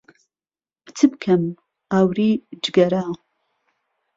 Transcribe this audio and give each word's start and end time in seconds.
چبکەم 0.97 1.43
ئاوری 1.91 2.29
جگهره 2.63 3.03